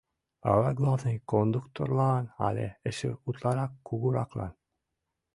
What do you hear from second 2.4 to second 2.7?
але